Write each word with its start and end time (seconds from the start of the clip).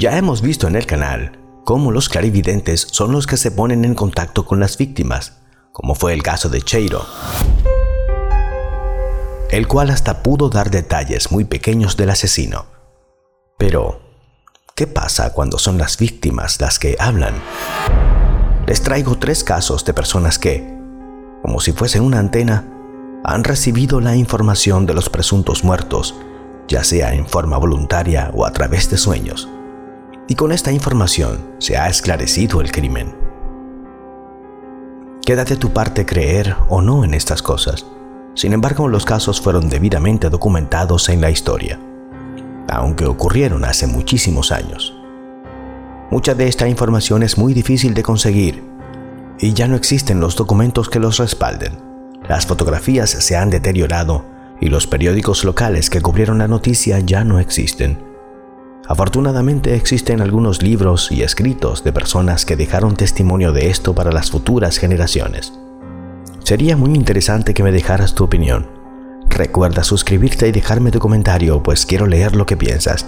Ya 0.00 0.16
hemos 0.16 0.40
visto 0.40 0.66
en 0.66 0.76
el 0.76 0.86
canal 0.86 1.32
cómo 1.62 1.92
los 1.92 2.08
clarividentes 2.08 2.88
son 2.90 3.12
los 3.12 3.26
que 3.26 3.36
se 3.36 3.50
ponen 3.50 3.84
en 3.84 3.94
contacto 3.94 4.46
con 4.46 4.58
las 4.58 4.78
víctimas, 4.78 5.42
como 5.72 5.94
fue 5.94 6.14
el 6.14 6.22
caso 6.22 6.48
de 6.48 6.62
Cheiro, 6.62 7.04
el 9.50 9.68
cual 9.68 9.90
hasta 9.90 10.22
pudo 10.22 10.48
dar 10.48 10.70
detalles 10.70 11.30
muy 11.30 11.44
pequeños 11.44 11.98
del 11.98 12.08
asesino. 12.08 12.64
Pero, 13.58 14.00
¿qué 14.74 14.86
pasa 14.86 15.34
cuando 15.34 15.58
son 15.58 15.76
las 15.76 15.98
víctimas 15.98 16.62
las 16.62 16.78
que 16.78 16.96
hablan? 16.98 17.34
Les 18.66 18.80
traigo 18.80 19.18
tres 19.18 19.44
casos 19.44 19.84
de 19.84 19.92
personas 19.92 20.38
que, 20.38 20.66
como 21.42 21.60
si 21.60 21.72
fuesen 21.72 22.04
una 22.04 22.20
antena, 22.20 22.66
han 23.22 23.44
recibido 23.44 24.00
la 24.00 24.16
información 24.16 24.86
de 24.86 24.94
los 24.94 25.10
presuntos 25.10 25.62
muertos, 25.62 26.14
ya 26.68 26.84
sea 26.84 27.12
en 27.12 27.28
forma 27.28 27.58
voluntaria 27.58 28.30
o 28.32 28.46
a 28.46 28.52
través 28.54 28.88
de 28.88 28.96
sueños. 28.96 29.50
Y 30.30 30.36
con 30.36 30.52
esta 30.52 30.70
información 30.70 31.40
se 31.58 31.76
ha 31.76 31.88
esclarecido 31.88 32.60
el 32.60 32.70
crimen. 32.70 33.12
Quédate 35.26 35.56
tu 35.56 35.72
parte 35.72 36.06
creer 36.06 36.54
o 36.68 36.80
no 36.80 37.02
en 37.02 37.14
estas 37.14 37.42
cosas. 37.42 37.84
Sin 38.36 38.52
embargo, 38.52 38.86
los 38.86 39.04
casos 39.04 39.40
fueron 39.40 39.68
debidamente 39.68 40.30
documentados 40.30 41.08
en 41.08 41.20
la 41.20 41.32
historia, 41.32 41.80
aunque 42.68 43.06
ocurrieron 43.06 43.64
hace 43.64 43.88
muchísimos 43.88 44.52
años. 44.52 44.94
Mucha 46.12 46.36
de 46.36 46.46
esta 46.46 46.68
información 46.68 47.24
es 47.24 47.36
muy 47.36 47.52
difícil 47.52 47.92
de 47.92 48.04
conseguir 48.04 48.62
y 49.40 49.52
ya 49.52 49.66
no 49.66 49.74
existen 49.74 50.20
los 50.20 50.36
documentos 50.36 50.88
que 50.88 51.00
los 51.00 51.16
respalden. 51.18 51.72
Las 52.28 52.46
fotografías 52.46 53.10
se 53.10 53.36
han 53.36 53.50
deteriorado 53.50 54.24
y 54.60 54.68
los 54.68 54.86
periódicos 54.86 55.42
locales 55.42 55.90
que 55.90 56.00
cubrieron 56.00 56.38
la 56.38 56.46
noticia 56.46 57.00
ya 57.00 57.24
no 57.24 57.40
existen. 57.40 58.09
Afortunadamente 58.90 59.76
existen 59.76 60.20
algunos 60.20 60.64
libros 60.64 61.12
y 61.12 61.22
escritos 61.22 61.84
de 61.84 61.92
personas 61.92 62.44
que 62.44 62.56
dejaron 62.56 62.96
testimonio 62.96 63.52
de 63.52 63.70
esto 63.70 63.94
para 63.94 64.10
las 64.10 64.32
futuras 64.32 64.78
generaciones. 64.78 65.52
Sería 66.42 66.76
muy 66.76 66.94
interesante 66.96 67.54
que 67.54 67.62
me 67.62 67.70
dejaras 67.70 68.16
tu 68.16 68.24
opinión. 68.24 68.66
Recuerda 69.28 69.84
suscribirte 69.84 70.48
y 70.48 70.50
dejarme 70.50 70.90
tu 70.90 70.98
comentario, 70.98 71.62
pues 71.62 71.86
quiero 71.86 72.08
leer 72.08 72.34
lo 72.34 72.46
que 72.46 72.56
piensas. 72.56 73.06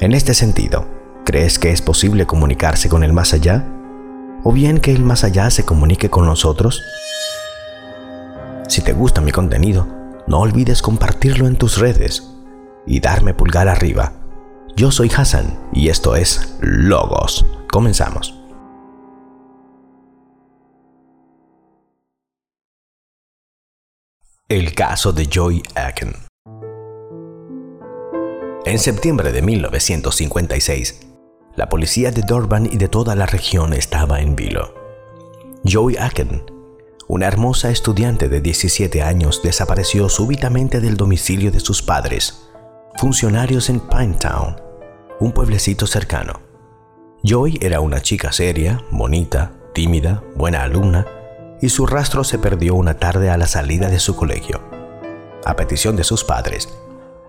En 0.00 0.14
este 0.14 0.32
sentido, 0.32 0.88
¿crees 1.26 1.58
que 1.58 1.70
es 1.70 1.82
posible 1.82 2.24
comunicarse 2.24 2.88
con 2.88 3.04
el 3.04 3.12
más 3.12 3.34
allá? 3.34 3.68
¿O 4.44 4.50
bien 4.50 4.78
que 4.78 4.92
el 4.92 5.02
más 5.02 5.24
allá 5.24 5.50
se 5.50 5.66
comunique 5.66 6.08
con 6.08 6.24
nosotros? 6.24 6.82
Si 8.66 8.80
te 8.80 8.94
gusta 8.94 9.20
mi 9.20 9.30
contenido, 9.30 9.86
no 10.26 10.38
olvides 10.38 10.80
compartirlo 10.80 11.46
en 11.46 11.56
tus 11.56 11.76
redes 11.76 12.32
y 12.86 13.00
darme 13.00 13.34
pulgar 13.34 13.68
arriba. 13.68 14.12
Yo 14.76 14.90
soy 14.90 15.10
Hassan 15.14 15.58
y 15.72 15.88
esto 15.88 16.16
es 16.16 16.56
Logos. 16.60 17.44
Comenzamos. 17.70 18.34
El 24.48 24.74
caso 24.74 25.12
de 25.12 25.26
Joy 25.26 25.62
Aken. 25.74 26.14
En 28.64 28.78
septiembre 28.78 29.32
de 29.32 29.42
1956, 29.42 31.00
la 31.56 31.68
policía 31.68 32.10
de 32.10 32.22
Durban 32.22 32.66
y 32.66 32.76
de 32.76 32.88
toda 32.88 33.16
la 33.16 33.26
región 33.26 33.72
estaba 33.72 34.20
en 34.20 34.36
vilo. 34.36 34.74
Joy 35.64 35.96
Aken, 35.96 36.44
una 37.08 37.26
hermosa 37.26 37.70
estudiante 37.70 38.28
de 38.28 38.40
17 38.40 39.02
años, 39.02 39.40
desapareció 39.42 40.08
súbitamente 40.08 40.80
del 40.80 40.96
domicilio 40.96 41.50
de 41.50 41.60
sus 41.60 41.82
padres, 41.82 42.45
funcionarios 42.98 43.68
en 43.68 43.80
Pinetown, 43.80 44.56
un 45.20 45.32
pueblecito 45.32 45.86
cercano. 45.86 46.40
Joy 47.22 47.58
era 47.60 47.80
una 47.80 48.00
chica 48.00 48.32
seria, 48.32 48.82
bonita, 48.90 49.52
tímida, 49.74 50.22
buena 50.34 50.62
alumna, 50.62 51.06
y 51.60 51.68
su 51.68 51.86
rastro 51.86 52.24
se 52.24 52.38
perdió 52.38 52.74
una 52.74 52.94
tarde 52.94 53.28
a 53.28 53.36
la 53.36 53.46
salida 53.46 53.88
de 53.88 53.98
su 53.98 54.16
colegio. 54.16 54.62
A 55.44 55.56
petición 55.56 55.96
de 55.96 56.04
sus 56.04 56.24
padres, 56.24 56.68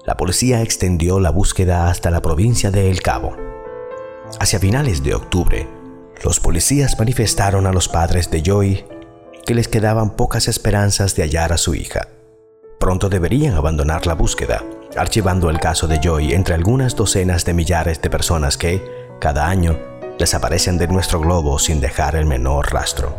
la 0.05 0.15
policía 0.15 0.61
extendió 0.61 1.19
la 1.19 1.31
búsqueda 1.31 1.89
hasta 1.89 2.11
la 2.11 2.21
provincia 2.21 2.71
de 2.71 2.89
El 2.89 3.01
Cabo. 3.01 3.35
Hacia 4.39 4.59
finales 4.59 5.03
de 5.03 5.15
octubre, 5.15 5.67
los 6.23 6.39
policías 6.39 6.97
manifestaron 6.97 7.67
a 7.67 7.73
los 7.73 7.89
padres 7.89 8.31
de 8.31 8.41
Joy 8.41 8.85
que 9.45 9.53
les 9.53 9.67
quedaban 9.67 10.15
pocas 10.15 10.47
esperanzas 10.47 11.15
de 11.15 11.23
hallar 11.23 11.51
a 11.51 11.57
su 11.57 11.75
hija. 11.75 12.07
Pronto 12.79 13.09
deberían 13.09 13.55
abandonar 13.55 14.07
la 14.07 14.13
búsqueda, 14.13 14.63
archivando 14.95 15.49
el 15.49 15.59
caso 15.59 15.87
de 15.87 15.99
Joy 16.01 16.33
entre 16.33 16.55
algunas 16.55 16.95
docenas 16.95 17.45
de 17.45 17.53
millares 17.53 18.01
de 18.01 18.09
personas 18.09 18.57
que, 18.57 18.81
cada 19.19 19.47
año, 19.47 19.77
desaparecen 20.17 20.77
de 20.77 20.87
nuestro 20.87 21.19
globo 21.19 21.59
sin 21.59 21.81
dejar 21.81 22.15
el 22.15 22.25
menor 22.25 22.71
rastro. 22.71 23.15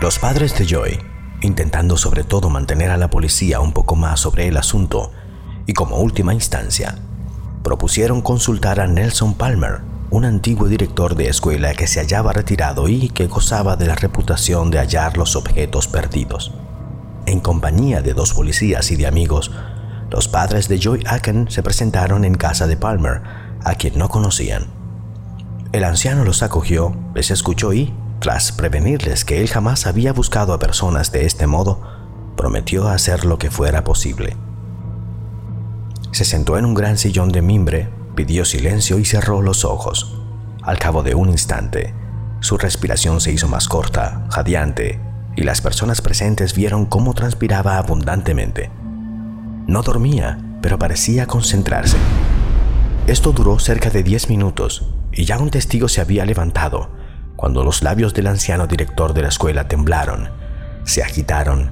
Los 0.00 0.18
padres 0.18 0.56
de 0.58 0.66
Joy, 0.66 0.98
intentando 1.42 1.96
sobre 1.96 2.24
todo 2.24 2.50
mantener 2.50 2.90
a 2.90 2.96
la 2.96 3.10
policía 3.10 3.60
un 3.60 3.72
poco 3.72 3.96
más 3.96 4.20
sobre 4.20 4.48
el 4.48 4.56
asunto, 4.56 5.12
y 5.66 5.72
como 5.72 5.98
última 5.98 6.34
instancia, 6.34 6.96
propusieron 7.62 8.20
consultar 8.20 8.80
a 8.80 8.86
Nelson 8.86 9.34
Palmer, 9.34 9.80
un 10.10 10.24
antiguo 10.24 10.68
director 10.68 11.14
de 11.14 11.28
escuela 11.28 11.72
que 11.74 11.86
se 11.86 12.00
hallaba 12.00 12.32
retirado 12.32 12.88
y 12.88 13.08
que 13.08 13.28
gozaba 13.28 13.76
de 13.76 13.86
la 13.86 13.94
reputación 13.94 14.70
de 14.70 14.78
hallar 14.78 15.16
los 15.16 15.36
objetos 15.36 15.88
perdidos. 15.88 16.52
En 17.24 17.40
compañía 17.40 18.02
de 18.02 18.12
dos 18.12 18.34
policías 18.34 18.90
y 18.90 18.96
de 18.96 19.06
amigos, 19.06 19.52
los 20.12 20.28
padres 20.28 20.68
de 20.68 20.78
Joy 20.78 21.02
Aken 21.06 21.50
se 21.50 21.62
presentaron 21.62 22.26
en 22.26 22.34
casa 22.34 22.66
de 22.66 22.76
Palmer, 22.76 23.22
a 23.64 23.74
quien 23.76 23.98
no 23.98 24.10
conocían. 24.10 24.66
El 25.72 25.84
anciano 25.84 26.22
los 26.22 26.42
acogió, 26.42 26.94
les 27.14 27.30
escuchó 27.30 27.72
y, 27.72 27.94
tras 28.20 28.52
prevenirles 28.52 29.24
que 29.24 29.40
él 29.40 29.48
jamás 29.48 29.86
había 29.86 30.12
buscado 30.12 30.52
a 30.52 30.58
personas 30.58 31.12
de 31.12 31.24
este 31.24 31.46
modo, 31.46 31.80
prometió 32.36 32.88
hacer 32.88 33.24
lo 33.24 33.38
que 33.38 33.50
fuera 33.50 33.84
posible. 33.84 34.36
Se 36.10 36.26
sentó 36.26 36.58
en 36.58 36.66
un 36.66 36.74
gran 36.74 36.98
sillón 36.98 37.30
de 37.30 37.40
mimbre, 37.40 37.88
pidió 38.14 38.44
silencio 38.44 38.98
y 38.98 39.06
cerró 39.06 39.40
los 39.40 39.64
ojos. 39.64 40.20
Al 40.62 40.78
cabo 40.78 41.02
de 41.02 41.14
un 41.14 41.30
instante, 41.30 41.94
su 42.40 42.58
respiración 42.58 43.22
se 43.22 43.32
hizo 43.32 43.48
más 43.48 43.66
corta, 43.66 44.26
jadeante, 44.28 45.00
y 45.36 45.44
las 45.44 45.62
personas 45.62 46.02
presentes 46.02 46.54
vieron 46.54 46.84
cómo 46.84 47.14
transpiraba 47.14 47.78
abundantemente. 47.78 48.81
No 49.66 49.82
dormía, 49.82 50.38
pero 50.60 50.78
parecía 50.78 51.26
concentrarse. 51.26 51.96
Esto 53.06 53.32
duró 53.32 53.58
cerca 53.58 53.90
de 53.90 54.02
diez 54.02 54.28
minutos, 54.28 54.86
y 55.12 55.24
ya 55.24 55.38
un 55.38 55.50
testigo 55.50 55.88
se 55.88 56.00
había 56.00 56.24
levantado, 56.24 56.90
cuando 57.36 57.64
los 57.64 57.82
labios 57.82 58.14
del 58.14 58.28
anciano 58.28 58.66
director 58.66 59.14
de 59.14 59.22
la 59.22 59.28
escuela 59.28 59.68
temblaron, 59.68 60.30
se 60.84 61.02
agitaron 61.02 61.70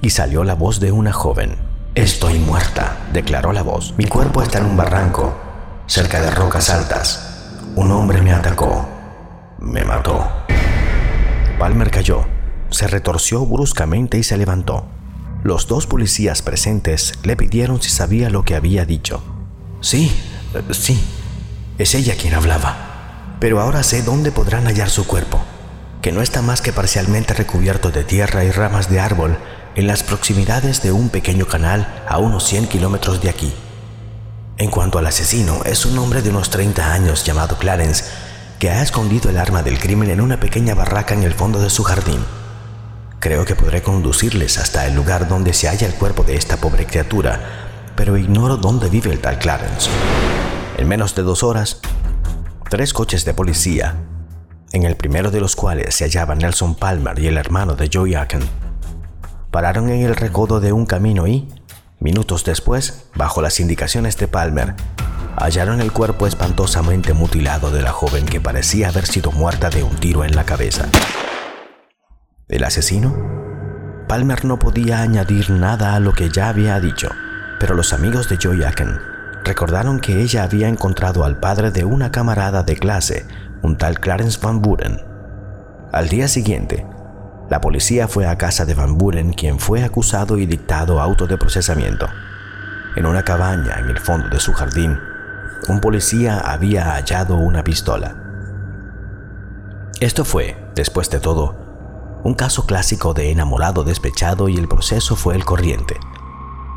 y 0.00 0.10
salió 0.10 0.44
la 0.44 0.54
voz 0.54 0.80
de 0.80 0.92
una 0.92 1.12
joven. 1.12 1.56
Estoy 1.94 2.38
muerta, 2.38 2.96
declaró 3.12 3.52
la 3.52 3.62
voz. 3.62 3.94
Mi 3.96 4.06
cuerpo 4.06 4.42
está 4.42 4.58
en 4.58 4.66
un 4.66 4.76
barranco, 4.76 5.34
cerca 5.86 6.20
de 6.20 6.30
rocas 6.30 6.70
altas. 6.70 7.52
Un 7.76 7.90
hombre 7.92 8.20
me 8.20 8.32
atacó. 8.32 8.88
Me 9.58 9.84
mató. 9.84 10.26
Palmer 11.58 11.90
cayó, 11.90 12.24
se 12.70 12.86
retorció 12.86 13.46
bruscamente 13.46 14.18
y 14.18 14.22
se 14.22 14.36
levantó. 14.36 14.86
Los 15.44 15.68
dos 15.68 15.86
policías 15.86 16.42
presentes 16.42 17.12
le 17.22 17.36
pidieron 17.36 17.80
si 17.80 17.90
sabía 17.90 18.30
lo 18.30 18.42
que 18.42 18.56
había 18.56 18.84
dicho. 18.84 19.22
Sí, 19.80 20.10
sí, 20.72 21.00
es 21.78 21.94
ella 21.94 22.16
quien 22.16 22.34
hablaba 22.34 22.90
pero 23.44 23.60
ahora 23.60 23.82
sé 23.82 24.02
dónde 24.02 24.32
podrán 24.32 24.64
hallar 24.64 24.88
su 24.88 25.06
cuerpo, 25.06 25.38
que 26.00 26.12
no 26.12 26.22
está 26.22 26.40
más 26.40 26.62
que 26.62 26.72
parcialmente 26.72 27.34
recubierto 27.34 27.90
de 27.90 28.02
tierra 28.02 28.42
y 28.42 28.50
ramas 28.50 28.88
de 28.88 29.00
árbol 29.00 29.36
en 29.74 29.86
las 29.86 30.02
proximidades 30.02 30.82
de 30.82 30.92
un 30.92 31.10
pequeño 31.10 31.46
canal 31.46 32.04
a 32.08 32.16
unos 32.16 32.44
100 32.44 32.68
kilómetros 32.68 33.20
de 33.20 33.28
aquí. 33.28 33.52
En 34.56 34.70
cuanto 34.70 34.98
al 34.98 35.06
asesino, 35.06 35.62
es 35.66 35.84
un 35.84 35.98
hombre 35.98 36.22
de 36.22 36.30
unos 36.30 36.48
30 36.48 36.90
años 36.94 37.22
llamado 37.24 37.58
Clarence, 37.58 38.04
que 38.58 38.70
ha 38.70 38.82
escondido 38.82 39.28
el 39.28 39.36
arma 39.36 39.62
del 39.62 39.78
crimen 39.78 40.08
en 40.08 40.22
una 40.22 40.40
pequeña 40.40 40.74
barraca 40.74 41.12
en 41.12 41.24
el 41.24 41.34
fondo 41.34 41.60
de 41.60 41.68
su 41.68 41.82
jardín. 41.82 42.24
Creo 43.24 43.46
que 43.46 43.56
podré 43.56 43.80
conducirles 43.80 44.58
hasta 44.58 44.86
el 44.86 44.94
lugar 44.94 45.28
donde 45.28 45.54
se 45.54 45.66
halla 45.66 45.86
el 45.86 45.94
cuerpo 45.94 46.24
de 46.24 46.36
esta 46.36 46.58
pobre 46.58 46.84
criatura, 46.84 47.40
pero 47.96 48.18
ignoro 48.18 48.58
dónde 48.58 48.90
vive 48.90 49.10
el 49.10 49.20
tal 49.20 49.38
Clarence. 49.38 49.88
En 50.76 50.86
menos 50.86 51.14
de 51.14 51.22
dos 51.22 51.42
horas, 51.42 51.80
tres 52.68 52.92
coches 52.92 53.24
de 53.24 53.32
policía, 53.32 53.94
en 54.72 54.82
el 54.82 54.96
primero 54.96 55.30
de 55.30 55.40
los 55.40 55.56
cuales 55.56 55.94
se 55.94 56.04
hallaban 56.04 56.36
Nelson 56.36 56.74
Palmer 56.74 57.18
y 57.18 57.26
el 57.26 57.38
hermano 57.38 57.76
de 57.76 57.88
Joey 57.90 58.14
Aken, 58.14 58.42
pararon 59.50 59.88
en 59.88 60.02
el 60.02 60.16
recodo 60.16 60.60
de 60.60 60.74
un 60.74 60.84
camino 60.84 61.26
y, 61.26 61.48
minutos 62.00 62.44
después, 62.44 63.06
bajo 63.14 63.40
las 63.40 63.58
indicaciones 63.58 64.18
de 64.18 64.28
Palmer, 64.28 64.74
hallaron 65.38 65.80
el 65.80 65.92
cuerpo 65.92 66.26
espantosamente 66.26 67.14
mutilado 67.14 67.70
de 67.70 67.80
la 67.80 67.90
joven 67.90 68.26
que 68.26 68.42
parecía 68.42 68.90
haber 68.90 69.06
sido 69.06 69.32
muerta 69.32 69.70
de 69.70 69.82
un 69.82 69.96
tiro 69.96 70.26
en 70.26 70.36
la 70.36 70.44
cabeza. 70.44 70.90
¿El 72.54 72.62
asesino? 72.62 73.12
Palmer 74.06 74.44
no 74.44 74.60
podía 74.60 75.00
añadir 75.00 75.50
nada 75.50 75.96
a 75.96 75.98
lo 75.98 76.12
que 76.12 76.28
ya 76.28 76.48
había 76.48 76.78
dicho, 76.78 77.10
pero 77.58 77.74
los 77.74 77.92
amigos 77.92 78.28
de 78.28 78.38
Joey 78.40 78.62
Aken 78.62 78.96
recordaron 79.42 79.98
que 79.98 80.20
ella 80.22 80.44
había 80.44 80.68
encontrado 80.68 81.24
al 81.24 81.40
padre 81.40 81.72
de 81.72 81.84
una 81.84 82.12
camarada 82.12 82.62
de 82.62 82.76
clase, 82.76 83.26
un 83.62 83.76
tal 83.76 83.98
Clarence 83.98 84.38
Van 84.40 84.62
Buren. 84.62 85.00
Al 85.90 86.08
día 86.08 86.28
siguiente, 86.28 86.86
la 87.50 87.60
policía 87.60 88.06
fue 88.06 88.24
a 88.28 88.38
casa 88.38 88.64
de 88.64 88.74
Van 88.74 88.98
Buren, 88.98 89.32
quien 89.32 89.58
fue 89.58 89.82
acusado 89.82 90.38
y 90.38 90.46
dictado 90.46 91.00
auto 91.00 91.26
de 91.26 91.36
procesamiento. 91.36 92.06
En 92.94 93.04
una 93.06 93.24
cabaña 93.24 93.80
en 93.80 93.90
el 93.90 93.98
fondo 93.98 94.28
de 94.28 94.38
su 94.38 94.52
jardín, 94.52 94.96
un 95.66 95.80
policía 95.80 96.38
había 96.38 96.92
hallado 96.92 97.34
una 97.34 97.64
pistola. 97.64 98.14
Esto 99.98 100.24
fue, 100.24 100.70
después 100.76 101.10
de 101.10 101.18
todo, 101.18 101.63
un 102.24 102.34
caso 102.34 102.66
clásico 102.66 103.14
de 103.14 103.30
enamorado 103.30 103.84
despechado 103.84 104.48
y 104.48 104.56
el 104.56 104.66
proceso 104.66 105.14
fue 105.14 105.36
el 105.36 105.44
corriente. 105.44 106.00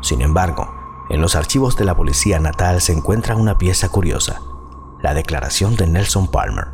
Sin 0.02 0.20
embargo, 0.20 0.72
en 1.10 1.22
los 1.22 1.34
archivos 1.34 1.76
de 1.76 1.86
la 1.86 1.96
policía 1.96 2.38
natal 2.38 2.82
se 2.82 2.92
encuentra 2.92 3.34
una 3.34 3.56
pieza 3.56 3.88
curiosa, 3.88 4.42
la 5.02 5.14
declaración 5.14 5.74
de 5.74 5.86
Nelson 5.86 6.28
Palmer. 6.28 6.68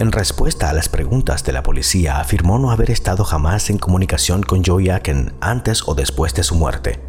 En 0.00 0.10
respuesta 0.10 0.68
a 0.68 0.72
las 0.72 0.88
preguntas 0.88 1.44
de 1.44 1.52
la 1.52 1.62
policía, 1.62 2.18
afirmó 2.18 2.58
no 2.58 2.72
haber 2.72 2.90
estado 2.90 3.22
jamás 3.22 3.70
en 3.70 3.78
comunicación 3.78 4.42
con 4.42 4.64
Joey 4.64 4.90
Aken 4.90 5.36
antes 5.40 5.86
o 5.86 5.94
después 5.94 6.34
de 6.34 6.42
su 6.42 6.56
muerte, 6.56 7.00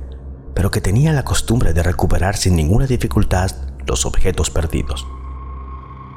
pero 0.54 0.70
que 0.70 0.82
tenía 0.82 1.12
la 1.12 1.24
costumbre 1.24 1.74
de 1.74 1.82
recuperar 1.82 2.38
sin 2.38 2.56
ninguna 2.56 2.86
dificultad 2.86 3.50
los 3.88 4.06
objetos 4.06 4.52
perdidos. 4.52 5.08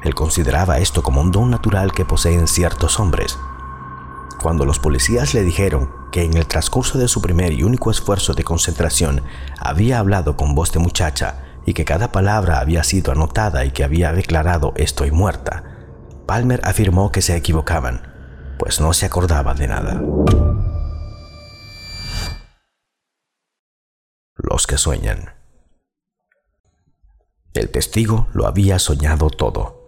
Él 0.03 0.15
consideraba 0.15 0.79
esto 0.81 1.03
como 1.03 1.23
un 1.23 1.33
don 1.33 1.51
natural 1.51 1.93
que 1.93 2.05
poseen 2.05 2.47
ciertos 2.47 3.01
hombres. 3.01 3.39
Cuando 4.45 4.67
los 4.67 4.79
policías 4.79 5.33
le 5.33 5.43
dijeron 5.43 5.91
que 6.13 6.23
en 6.23 6.37
el 6.37 6.47
transcurso 6.47 6.99
de 6.99 7.09
su 7.09 7.23
primer 7.23 7.55
y 7.55 7.63
único 7.63 7.91
esfuerzo 7.91 8.35
de 8.35 8.45
concentración 8.45 9.23
había 9.59 9.99
hablado 9.99 10.37
con 10.37 10.55
voz 10.55 10.71
de 10.71 10.81
muchacha 10.81 11.37
y 11.65 11.73
que 11.73 11.87
cada 11.87 12.13
palabra 12.13 12.61
había 12.61 12.85
sido 12.85 13.11
anotada 13.11 13.65
y 13.65 13.71
que 13.71 13.85
había 13.85 14.13
declarado 14.13 14.75
estoy 14.77 15.13
muerta, 15.13 15.65
Palmer 16.27 16.61
afirmó 16.63 17.11
que 17.11 17.23
se 17.23 17.35
equivocaban, 17.35 18.03
pues 18.59 18.83
no 18.83 18.93
se 18.93 19.07
acordaba 19.07 19.55
de 19.55 19.67
nada. 19.67 20.03
Los 24.37 24.67
que 24.67 24.77
sueñan. 24.77 25.33
El 27.55 27.71
testigo 27.71 28.29
lo 28.35 28.47
había 28.47 28.79
soñado 28.79 29.31
todo. 29.31 29.84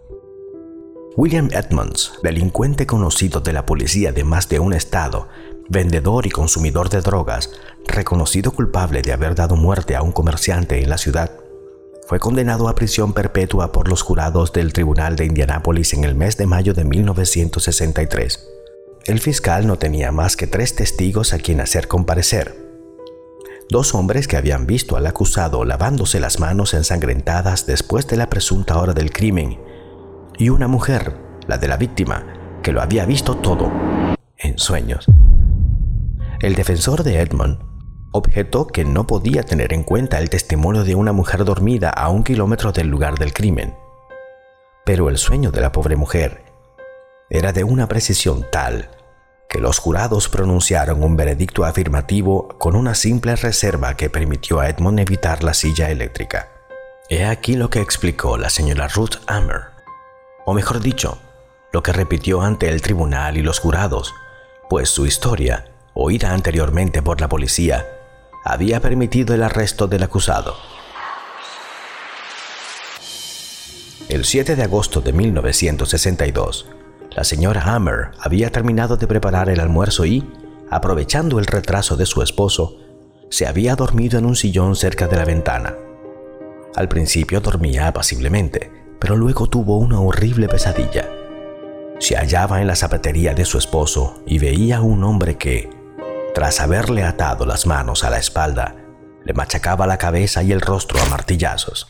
William 1.17 1.49
Edmonds, 1.51 2.13
delincuente 2.23 2.87
conocido 2.87 3.41
de 3.41 3.55
la 3.55 3.65
policía 3.65 4.13
de 4.13 4.23
más 4.23 4.51
de 4.51 4.61
un 4.61 4.75
estado, 4.75 5.29
vendedor 5.71 6.27
y 6.27 6.31
consumidor 6.31 6.91
de 6.91 7.01
drogas, 7.01 7.51
reconocido 7.87 8.53
culpable 8.53 9.01
de 9.01 9.15
haber 9.15 9.35
dado 9.35 9.57
muerte 9.57 9.97
a 9.97 10.03
un 10.03 10.13
comerciante 10.13 10.83
en 10.83 10.91
la 10.91 10.99
ciudad, 10.99 11.31
fue 12.07 12.21
condenado 12.21 12.69
a 12.69 12.75
prisión 12.75 13.15
perpetua 13.15 13.73
por 13.73 13.89
los 13.89 14.03
jurados 14.03 14.53
del 14.53 14.75
Tribunal 14.75 15.17
de 15.17 15.25
Indianápolis 15.25 15.95
en 15.95 16.05
el 16.05 16.15
mes 16.15 16.37
de 16.37 16.45
mayo 16.45 16.75
de 16.75 16.85
1963. 16.85 18.49
El 19.07 19.19
fiscal 19.19 19.67
no 19.67 19.79
tenía 19.79 20.13
más 20.13 20.37
que 20.37 20.47
tres 20.47 20.75
testigos 20.75 21.33
a 21.33 21.39
quien 21.39 21.63
hacer 21.63 21.89
comparecer, 21.89 22.55
dos 23.71 23.95
hombres 23.95 24.29
que 24.29 24.37
habían 24.37 24.67
visto 24.67 24.99
al 24.99 25.07
acusado 25.07 25.65
lavándose 25.65 26.21
las 26.21 26.41
manos 26.41 26.75
ensangrentadas 26.75 27.65
después 27.65 28.07
de 28.07 28.19
la 28.19 28.29
presunta 28.29 28.79
hora 28.79 28.93
del 28.93 29.11
crimen, 29.13 29.59
y 30.39 30.49
una 30.51 30.69
mujer, 30.69 31.17
la 31.47 31.59
de 31.59 31.69
la 31.69 31.77
víctima, 31.77 32.25
que 32.63 32.73
lo 32.73 32.83
había 32.83 33.07
visto 33.07 33.37
todo, 33.37 33.71
en 34.39 34.59
sueños. 34.59 35.07
El 36.41 36.55
defensor 36.55 37.03
de 37.03 37.21
Edmund 37.21 37.59
objetó 38.13 38.67
que 38.67 38.85
no 38.85 39.07
podía 39.07 39.43
tener 39.43 39.73
en 39.73 39.83
cuenta 39.83 40.19
el 40.19 40.31
testimonio 40.31 40.85
de 40.85 40.95
una 40.95 41.13
mujer 41.13 41.45
dormida 41.45 41.91
a 41.91 42.09
un 42.09 42.25
kilómetro 42.25 42.73
del 42.73 42.89
lugar 42.89 43.19
del 43.19 43.33
crimen. 43.33 43.75
Pero 44.85 45.09
el 45.09 45.19
sueño 45.19 45.51
de 45.51 45.61
la 45.61 45.73
pobre 45.73 45.97
mujer 45.97 46.45
era 47.31 47.53
de 47.53 47.65
una 47.65 47.89
precisión 47.89 48.47
tal 48.51 48.91
que 49.49 49.61
los 49.61 49.79
jurados 49.79 50.29
pronunciaron 50.29 51.03
un 51.03 51.17
veredicto 51.17 51.65
afirmativo 51.65 52.49
con 52.59 52.75
una 52.75 52.95
simple 52.95 53.37
reserva 53.37 53.95
que 53.95 54.11
permitió 54.11 54.61
a 54.61 54.69
Edmond 54.69 55.01
evitar 55.01 55.45
la 55.45 55.55
silla 55.55 55.91
eléctrica. 55.91 56.49
He 57.09 57.25
aquí 57.25 57.55
lo 57.55 57.71
que 57.71 57.81
explicó 57.81 58.37
la 58.37 58.51
señora 58.51 58.89
Ruth 58.89 59.17
Hammer, 59.29 59.76
o 60.47 60.55
mejor 60.55 60.81
dicho, 60.81 61.19
lo 61.73 61.83
que 61.83 61.93
repitió 61.93 62.41
ante 62.41 62.71
el 62.71 62.81
tribunal 62.81 63.37
y 63.37 63.43
los 63.43 63.59
jurados, 63.59 64.15
pues 64.71 64.89
su 64.89 65.05
historia, 65.05 65.67
oída 65.93 66.33
anteriormente 66.33 67.03
por 67.03 67.21
la 67.21 67.29
policía, 67.29 67.85
había 68.45 68.81
permitido 68.81 69.35
el 69.35 69.43
arresto 69.43 69.89
del 69.89 70.05
acusado. 70.05 70.55
El 74.09 74.25
7 74.25 74.55
de 74.55 74.63
agosto 74.63 75.01
de 75.01 75.13
1962, 75.13 76.67
la 77.11 77.25
señora 77.25 77.63
Hammer 77.63 78.13
había 78.21 78.51
terminado 78.51 78.97
de 78.97 79.09
preparar 79.09 79.51
el 79.51 79.59
almuerzo 79.59 80.05
y, 80.05 80.33
aprovechando 80.71 81.41
el 81.41 81.47
retraso 81.47 81.97
de 81.97 82.07
su 82.07 82.23
esposo, 82.23 82.79
se 83.31 83.49
había 83.49 83.75
dormido 83.75 84.17
en 84.17 84.27
un 84.27 84.37
sillón 84.37 84.77
cerca 84.77 85.09
de 85.09 85.17
la 85.17 85.25
ventana. 85.25 85.75
Al 86.77 86.89
principio 86.89 87.41
dormía 87.41 87.89
apaciblemente, 87.89 88.76
pero 88.99 89.17
luego 89.17 89.47
tuvo 89.47 89.79
una 89.79 90.01
horrible 90.01 90.49
pesadilla. 90.49 91.09
Se 91.99 92.17
hallaba 92.17 92.61
en 92.61 92.67
la 92.67 92.77
zapatería 92.77 93.35
de 93.35 93.45
su 93.45 93.59
esposo 93.59 94.23
y 94.27 94.39
veía 94.39 94.79
a 94.79 94.83
un 94.83 95.03
hombre 95.05 95.37
que, 95.37 95.71
tras 96.35 96.61
haberle 96.61 97.03
atado 97.03 97.47
las 97.47 97.67
manos 97.67 98.05
a 98.05 98.11
la 98.11 98.19
espalda, 98.19 98.75
le 99.25 99.33
machacaba 99.33 99.87
la 99.87 99.99
cabeza 99.99 100.43
y 100.43 100.53
el 100.53 100.61
rostro 100.61 101.01
a 101.01 101.07
martillazos. 101.07 101.89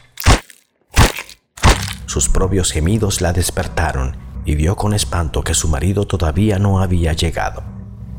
Sus 2.07 2.29
propios 2.29 2.73
gemidos 2.73 3.21
la 3.21 3.33
despertaron 3.33 4.17
y 4.45 4.55
vio 4.55 4.77
con 4.77 4.95
espanto 4.95 5.43
que 5.43 5.55
su 5.55 5.69
marido 5.69 6.07
todavía 6.07 6.59
no 6.59 6.81
había 6.81 7.13
llegado. 7.13 7.65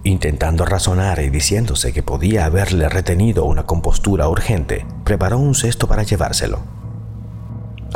Intentando 0.04 0.66
razonar 0.66 1.20
y 1.20 1.30
diciéndose 1.30 1.94
que 1.94 2.04
podía 2.04 2.46
haberle 2.46 2.90
retenido 2.90 3.46
una 3.46 3.66
compostura 3.66 4.28
urgente, 4.28 4.86
preparó 5.04 5.40
un 5.40 5.56
cesto 5.56 5.88
para 5.88 6.04
llevárselo. 6.04 6.60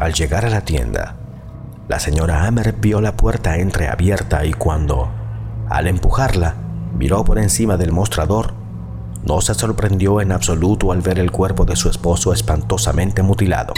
Al 0.01 0.13
llegar 0.13 0.45
a 0.45 0.50
la 0.50 0.62
tienda, 0.62 1.15
la 1.88 2.00
señora 2.00 2.44
Hammer 2.44 2.74
vio 2.74 3.01
la 3.01 3.15
puerta 3.15 3.59
entreabierta 3.59 4.44
y 4.48 4.51
cuando, 4.51 5.12
al 5.69 5.86
empujarla, 5.86 6.56
miró 6.97 7.23
por 7.23 7.37
encima 7.37 7.78
del 7.78 7.92
mostrador, 7.92 8.56
no 9.23 9.42
se 9.42 9.54
sorprendió 9.54 10.19
en 10.19 10.31
absoluto 10.31 10.92
al 10.92 11.02
ver 11.02 11.19
el 11.19 11.30
cuerpo 11.30 11.66
de 11.66 11.76
su 11.76 11.87
esposo 11.87 12.33
espantosamente 12.33 13.21
mutilado. 13.21 13.76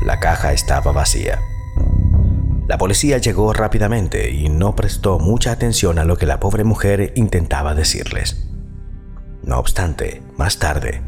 La 0.00 0.20
caja 0.20 0.52
estaba 0.52 0.92
vacía. 0.92 1.40
La 2.68 2.78
policía 2.78 3.18
llegó 3.18 3.52
rápidamente 3.52 4.30
y 4.30 4.48
no 4.48 4.76
prestó 4.76 5.18
mucha 5.18 5.50
atención 5.50 5.98
a 5.98 6.04
lo 6.04 6.16
que 6.16 6.26
la 6.26 6.38
pobre 6.38 6.62
mujer 6.62 7.12
intentaba 7.16 7.74
decirles. 7.74 8.48
No 9.42 9.58
obstante, 9.58 10.22
más 10.36 10.60
tarde, 10.60 11.02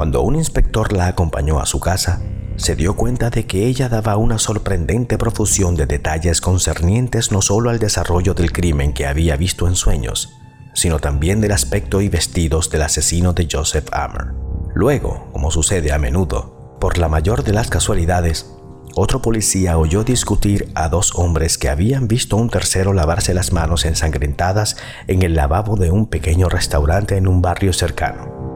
cuando 0.00 0.22
un 0.22 0.34
inspector 0.34 0.94
la 0.94 1.08
acompañó 1.08 1.60
a 1.60 1.66
su 1.66 1.78
casa, 1.78 2.22
se 2.56 2.74
dio 2.74 2.96
cuenta 2.96 3.28
de 3.28 3.44
que 3.44 3.66
ella 3.66 3.90
daba 3.90 4.16
una 4.16 4.38
sorprendente 4.38 5.18
profusión 5.18 5.76
de 5.76 5.84
detalles 5.84 6.40
concernientes 6.40 7.32
no 7.32 7.42
solo 7.42 7.68
al 7.68 7.78
desarrollo 7.78 8.32
del 8.32 8.50
crimen 8.50 8.94
que 8.94 9.06
había 9.06 9.36
visto 9.36 9.68
en 9.68 9.74
sueños, 9.74 10.32
sino 10.72 11.00
también 11.00 11.42
del 11.42 11.52
aspecto 11.52 12.00
y 12.00 12.08
vestidos 12.08 12.70
del 12.70 12.80
asesino 12.80 13.34
de 13.34 13.46
Joseph 13.52 13.88
Hammer. 13.92 14.28
Luego, 14.74 15.28
como 15.34 15.50
sucede 15.50 15.92
a 15.92 15.98
menudo, 15.98 16.78
por 16.80 16.96
la 16.96 17.10
mayor 17.10 17.44
de 17.44 17.52
las 17.52 17.68
casualidades, 17.68 18.56
otro 18.94 19.20
policía 19.20 19.76
oyó 19.76 20.02
discutir 20.02 20.72
a 20.74 20.88
dos 20.88 21.14
hombres 21.14 21.58
que 21.58 21.68
habían 21.68 22.08
visto 22.08 22.38
a 22.38 22.40
un 22.40 22.48
tercero 22.48 22.94
lavarse 22.94 23.34
las 23.34 23.52
manos 23.52 23.84
ensangrentadas 23.84 24.78
en 25.08 25.20
el 25.20 25.34
lavabo 25.34 25.76
de 25.76 25.90
un 25.90 26.06
pequeño 26.06 26.48
restaurante 26.48 27.18
en 27.18 27.28
un 27.28 27.42
barrio 27.42 27.74
cercano. 27.74 28.49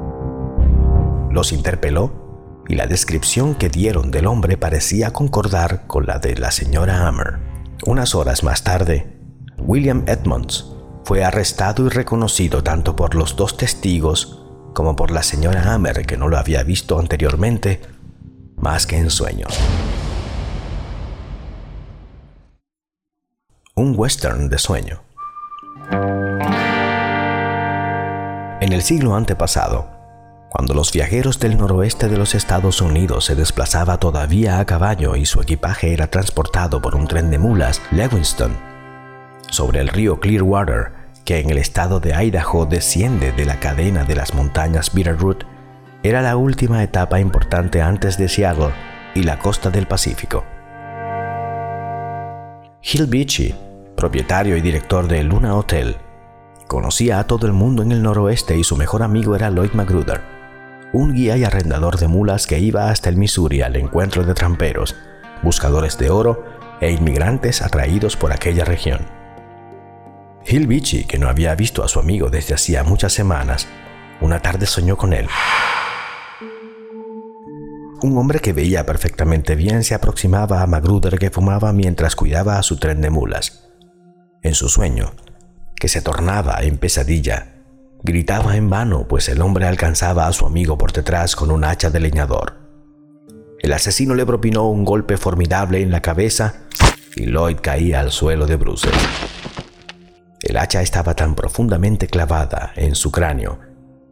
Los 1.35 1.51
interpeló 1.51 2.63
y 2.69 2.77
la 2.77 2.87
descripción 2.87 3.57
que 3.57 3.69
dieron 3.69 4.13
del 4.13 4.29
hombre 4.29 4.57
parecía 4.57 5.13
concordar 5.13 5.89
con 5.89 6.07
la 6.07 6.21
de 6.21 6.37
la 6.37 6.53
señora 6.53 7.09
Hammer. 7.09 7.41
Unas 7.85 8.15
horas 8.15 8.45
más 8.45 8.63
tarde, 8.63 9.19
William 9.59 10.05
Edmonds 10.07 10.65
fue 11.05 11.25
arrestado 11.25 11.87
y 11.87 11.89
reconocido 11.89 12.63
tanto 12.63 12.95
por 12.95 13.17
los 13.17 13.35
dos 13.35 13.57
testigos 13.57 14.47
como 14.75 14.95
por 14.95 15.11
la 15.11 15.25
señora 15.25 15.75
Hammer 15.75 16.07
que 16.07 16.17
no 16.17 16.29
lo 16.29 16.39
había 16.39 16.63
visto 16.63 17.01
anteriormente 17.01 17.81
más 18.57 18.87
que 18.87 18.97
en 18.97 19.11
sueños. 19.11 19.59
un 23.77 23.95
western 23.97 24.49
de 24.49 24.57
sueño. 24.57 25.03
En 28.61 28.73
el 28.73 28.83
siglo 28.83 29.17
antepasado, 29.17 29.94
cuando 30.55 30.73
los 30.73 30.93
viajeros 30.93 31.41
del 31.41 31.59
noroeste 31.59 32.09
de 32.09 32.17
los 32.17 32.37
Estados 32.37 32.81
Unidos 32.81 33.25
se 33.25 33.35
desplazaba 33.35 33.99
todavía 33.99 34.61
a 34.61 34.65
caballo 34.65 35.17
y 35.17 35.27
su 35.27 35.41
equipaje 35.41 35.93
era 35.93 36.07
transportado 36.07 36.81
por 36.81 36.95
un 36.95 37.09
tren 37.09 37.29
de 37.29 37.41
mulas, 37.41 37.83
Lewiston, 37.91 38.57
sobre 39.51 39.81
el 39.81 39.89
río 39.89 40.21
Clearwater, 40.21 40.93
que 41.25 41.41
en 41.41 41.51
el 41.51 41.59
estado 41.59 41.99
de 41.99 42.15
Idaho 42.15 42.67
desciende 42.67 43.33
de 43.33 43.47
la 43.47 43.59
cadena 43.59 44.05
de 44.05 44.15
las 44.15 44.33
montañas 44.33 44.95
Bitterroot, 44.95 45.45
era 46.05 46.23
la 46.23 46.37
última 46.37 46.85
etapa 46.85 47.19
importante 47.19 47.83
antes 47.83 48.17
de 48.17 48.29
Seattle 48.29 48.71
y 49.17 49.25
la 49.25 49.41
costa 49.41 49.71
del 49.71 49.89
Pacífico. 49.89 50.45
Hill 52.81 53.07
Beachy, 53.09 53.57
propietario 53.97 54.57
y 54.57 54.61
director 54.61 55.09
de 55.09 55.25
Luna 55.25 55.57
Hotel, 55.57 55.97
conocía 56.69 57.19
a 57.19 57.27
todo 57.27 57.49
el 57.49 57.53
mundo 57.53 57.83
en 57.83 57.91
el 57.91 58.05
noroeste 58.05 58.57
y 58.57 58.63
su 58.63 58.77
mejor 58.77 59.03
amigo 59.03 59.35
era 59.35 59.51
Lloyd 59.51 59.73
Magruder, 59.73 60.35
un 60.95 61.13
guía 61.13 61.37
y 61.37 61.45
arrendador 61.45 61.99
de 61.99 62.09
mulas 62.09 62.47
que 62.47 62.59
iba 62.59 62.89
hasta 62.89 63.11
el 63.11 63.19
Missouri 63.19 63.61
al 63.61 63.77
encuentro 63.77 64.25
de 64.25 64.33
tramperos, 64.33 64.97
buscadores 65.43 65.99
de 65.99 66.09
oro 66.09 66.43
e 66.81 66.91
inmigrantes 66.91 67.61
atraídos 67.61 68.17
por 68.17 68.33
aquella 68.33 68.65
región. 68.65 69.07
Hill 70.47 70.67
Beachy, 70.67 71.05
que 71.05 71.19
no 71.19 71.29
había 71.29 71.55
visto 71.55 71.85
a 71.85 71.89
su 71.89 72.01
amigo 72.01 72.31
desde 72.31 72.55
hacía 72.55 72.85
muchas 72.85 73.13
semanas, 73.13 73.69
una 74.23 74.41
tarde 74.41 74.65
soñó 74.65 74.97
con 74.97 75.13
él 75.13 75.29
un 78.05 78.19
hombre 78.19 78.41
que 78.41 78.53
veía 78.53 78.85
perfectamente 78.85 79.55
bien 79.55 79.83
se 79.83 79.95
aproximaba 79.95 80.61
a 80.61 80.67
Magruder 80.67 81.19
que 81.19 81.31
fumaba 81.31 81.73
mientras 81.73 82.15
cuidaba 82.15 82.59
a 82.59 82.63
su 82.63 82.77
tren 82.77 83.01
de 83.01 83.09
mulas. 83.09 83.71
En 84.43 84.55
su 84.55 84.69
sueño, 84.69 85.15
que 85.77 85.89
se 85.89 86.03
tornaba 86.03 86.59
en 86.61 86.77
pesadilla, 86.77 87.54
gritaba 88.05 88.57
en 88.57 88.69
vano 88.69 89.09
pues 89.09 89.31
el 89.31 89.41
hombre 89.41 89.67
alcanzaba 89.67 90.27
a 90.27 90.33
su 90.33 90.47
amigo 90.47 90.77
por 90.77 90.93
detrás 90.93 91.35
con 91.35 91.51
un 91.51 91.65
hacha 91.65 91.89
de 91.91 92.01
leñador. 92.01 92.59
El 93.61 93.73
asesino 93.73 94.15
le 94.15 94.27
propinó 94.27 94.69
un 94.69 94.85
golpe 94.85 95.17
formidable 95.17 95.81
en 95.81 95.91
la 95.91 96.03
cabeza 96.03 96.67
y 97.17 97.25
Lloyd 97.25 97.57
caía 97.63 98.01
al 98.01 98.13
suelo 98.13 98.47
de 98.47 98.57
bruces. 98.57 98.93
El 100.43 100.59
hacha 100.59 100.83
estaba 100.83 101.15
tan 101.15 101.35
profundamente 101.35 102.07
clavada 102.07 102.73
en 102.77 102.95
su 102.95 103.11
cráneo 103.11 103.59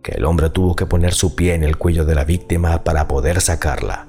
que 0.02 0.12
el 0.12 0.24
hombre 0.24 0.48
tuvo 0.48 0.74
que 0.74 0.86
poner 0.86 1.12
su 1.12 1.36
pie 1.36 1.54
en 1.54 1.62
el 1.62 1.76
cuello 1.76 2.06
de 2.06 2.14
la 2.14 2.24
víctima 2.24 2.82
para 2.84 3.06
poder 3.06 3.42
sacarla. 3.42 4.06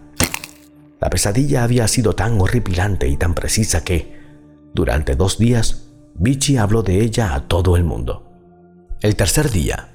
La 1.02 1.10
pesadilla 1.10 1.63
había 1.63 1.90
sido 1.90 2.16
tan 2.16 2.40
horripilante 2.40 3.10
y 3.10 3.18
tan 3.18 3.36
precisa 3.36 3.84
que, 3.84 4.18
durante 4.74 5.18
dos 5.18 5.38
días, 5.38 5.90
Vichy 6.16 6.56
habló 6.56 6.82
de 6.84 7.02
ella 7.02 7.36
a 7.36 7.42
todo 7.50 7.75
el 7.75 7.84
mundo. 7.84 8.23
El 9.03 9.17
tercer 9.17 9.51
día, 9.51 9.89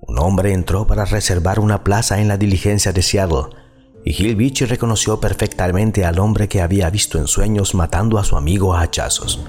un 0.00 0.18
hombre 0.18 0.54
entró 0.54 0.86
para 0.86 1.04
reservar 1.04 1.60
una 1.60 1.84
plaza 1.84 2.22
en 2.22 2.28
la 2.28 2.38
diligencia 2.38 2.90
de 2.90 3.02
Seattle 3.02 3.54
y 4.02 4.14
Gil 4.14 4.34
Vichy 4.34 4.64
reconoció 4.64 5.20
perfectamente 5.20 6.06
al 6.06 6.18
hombre 6.18 6.48
que 6.48 6.62
había 6.62 6.88
visto 6.88 7.18
en 7.18 7.26
sueños 7.26 7.74
matando 7.74 8.18
a 8.18 8.24
su 8.24 8.38
amigo 8.38 8.72
a 8.72 8.80
hachazos. 8.80 9.44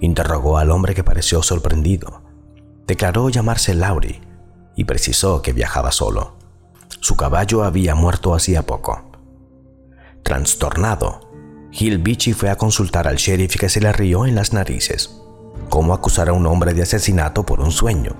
Interrogó 0.00 0.58
al 0.58 0.72
hombre 0.72 0.96
que 0.96 1.04
pareció 1.04 1.44
sorprendido. 1.44 2.22
Declaró 2.88 3.28
llamarse 3.28 3.72
Laurie 3.72 4.20
y 4.74 4.82
precisó 4.82 5.40
que 5.40 5.52
viajaba 5.52 5.92
solo. 5.92 6.38
Su 6.98 7.16
caballo 7.16 7.62
había 7.62 7.94
muerto 7.94 8.34
hacía 8.34 8.62
poco. 8.62 9.12
Trastornado, 10.24 11.20
Hill 11.70 11.98
Beachy 11.98 12.32
fue 12.32 12.50
a 12.50 12.56
consultar 12.56 13.06
al 13.06 13.14
sheriff 13.14 13.54
que 13.54 13.68
se 13.68 13.80
le 13.80 13.92
rió 13.92 14.26
en 14.26 14.34
las 14.34 14.52
narices. 14.52 15.22
¿Cómo 15.68 15.94
acusar 15.94 16.28
a 16.28 16.32
un 16.32 16.46
hombre 16.46 16.74
de 16.74 16.82
asesinato 16.82 17.44
por 17.44 17.60
un 17.60 17.72
sueño? 17.72 18.12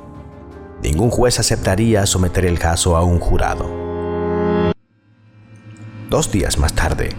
Ningún 0.83 1.11
juez 1.11 1.41
aceptaría 1.41 2.07
someter 2.07 2.45
el 2.45 2.59
caso 2.59 2.97
a 2.97 3.03
un 3.03 3.19
jurado. 3.19 3.69
Dos 6.11 6.31
días 6.31 6.59
más 6.59 6.73
tarde, 6.75 7.11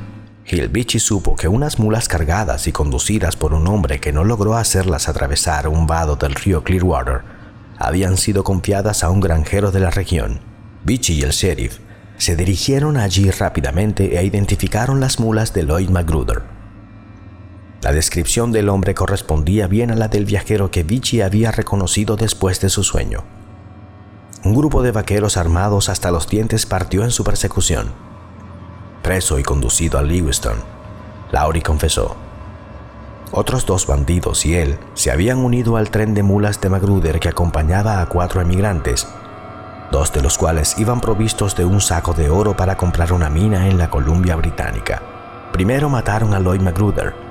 Hill 0.50 0.70
Beachy 0.70 1.00
supo 1.00 1.36
que 1.36 1.50
unas 1.50 1.78
mulas 1.78 2.08
cargadas 2.08 2.68
y 2.68 2.72
conducidas 2.72 3.36
por 3.36 3.54
un 3.54 3.68
hombre 3.68 4.00
que 4.00 4.14
no 4.14 4.24
logró 4.24 4.56
hacerlas 4.56 5.10
atravesar 5.10 5.68
un 5.68 5.88
vado 5.88 6.16
del 6.16 6.36
río 6.36 6.64
Clearwater 6.64 7.22
habían 7.78 8.18
sido 8.18 8.44
confiadas 8.44 9.04
a 9.04 9.10
un 9.10 9.20
granjero 9.20 9.72
de 9.72 9.82
la 9.82 9.92
región. 9.92 10.40
Beachy 10.84 11.16
y 11.16 11.22
el 11.24 11.32
sheriff 11.32 11.80
se 12.18 12.36
dirigieron 12.36 12.98
allí 12.98 13.30
rápidamente 13.30 14.18
e 14.18 14.24
identificaron 14.24 15.00
las 15.00 15.20
mulas 15.20 15.54
de 15.54 15.64
Lloyd 15.64 15.90
Magruder. 15.90 16.57
La 17.82 17.92
descripción 17.92 18.52
del 18.52 18.70
hombre 18.70 18.96
correspondía 18.96 19.68
bien 19.68 19.92
a 19.92 19.96
la 19.96 20.08
del 20.08 20.26
viajero 20.26 20.72
que 20.72 20.84
Beachy 20.84 21.22
había 21.22 21.52
reconocido 21.52 22.16
después 22.16 22.60
de 22.60 22.70
su 22.70 22.84
sueño. 22.84 23.24
Un 24.44 24.56
grupo 24.56 24.82
de 24.82 24.92
vaqueros 24.92 25.38
armados 25.38 25.90
hasta 25.90 26.12
los 26.12 26.28
dientes 26.28 26.66
partió 26.66 27.04
en 27.04 27.12
su 27.12 27.24
persecución. 27.24 27.92
Preso 29.04 29.40
y 29.40 29.44
conducido 29.44 30.00
a 30.00 30.04
Lewiston, 30.04 30.58
Laurie 31.32 31.62
confesó, 31.62 32.16
otros 33.32 33.66
dos 33.66 33.88
bandidos 33.88 34.46
y 34.46 34.56
él 34.56 34.80
se 34.94 35.12
habían 35.12 35.40
unido 35.40 35.76
al 35.76 35.92
tren 35.92 36.14
de 36.14 36.24
mulas 36.24 36.62
de 36.62 36.70
Magruder 36.70 37.20
que 37.20 37.28
acompañaba 37.28 38.02
a 38.02 38.06
cuatro 38.08 38.40
emigrantes, 38.40 39.06
dos 39.92 40.14
de 40.14 40.22
los 40.22 40.38
cuales 40.38 40.78
iban 40.78 41.02
provistos 41.02 41.56
de 41.56 41.66
un 41.66 41.82
saco 41.82 42.14
de 42.14 42.30
oro 42.30 42.56
para 42.56 42.78
comprar 42.78 43.12
una 43.12 43.30
mina 43.30 43.68
en 43.68 43.78
la 43.78 43.90
Columbia 43.90 44.38
Británica. 44.38 45.02
Primero 45.52 45.90
mataron 45.90 46.34
a 46.34 46.40
Lloyd 46.40 46.62
Magruder. 46.62 47.27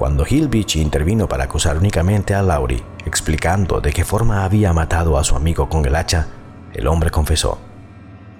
Cuando 0.00 0.24
Hill 0.26 0.48
Beach 0.48 0.76
intervino 0.76 1.28
para 1.28 1.44
acusar 1.44 1.76
únicamente 1.76 2.34
a 2.34 2.40
Laurie, 2.40 2.82
explicando 3.04 3.82
de 3.82 3.92
qué 3.92 4.02
forma 4.02 4.46
había 4.46 4.72
matado 4.72 5.18
a 5.18 5.24
su 5.24 5.36
amigo 5.36 5.68
con 5.68 5.84
el 5.84 5.94
hacha, 5.94 6.26
el 6.72 6.86
hombre 6.86 7.10
confesó. 7.10 7.58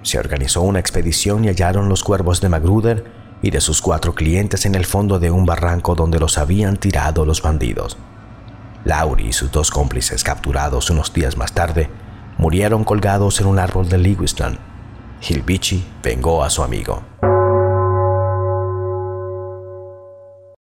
Se 0.01 0.17
organizó 0.17 0.63
una 0.63 0.79
expedición 0.79 1.45
y 1.45 1.49
hallaron 1.49 1.87
los 1.87 2.03
cuervos 2.03 2.41
de 2.41 2.49
Magruder 2.49 3.05
y 3.43 3.51
de 3.51 3.61
sus 3.61 3.79
cuatro 3.79 4.15
clientes 4.15 4.65
en 4.65 4.73
el 4.73 4.87
fondo 4.87 5.19
de 5.19 5.29
un 5.29 5.45
barranco 5.45 5.93
donde 5.93 6.19
los 6.19 6.39
habían 6.39 6.77
tirado 6.77 7.27
los 7.27 7.43
bandidos. 7.43 7.95
Laurie 8.83 9.27
y 9.27 9.33
sus 9.33 9.51
dos 9.51 9.69
cómplices 9.69 10.23
capturados 10.23 10.89
unos 10.89 11.13
días 11.13 11.37
más 11.37 11.53
tarde 11.53 11.91
murieron 12.39 12.83
colgados 12.83 13.39
en 13.39 13.45
un 13.45 13.59
árbol 13.59 13.87
de 13.87 13.99
Lewiston. 13.99 14.57
Hilbichi 15.21 15.85
vengó 16.01 16.43
a 16.43 16.49
su 16.49 16.63
amigo. 16.63 17.03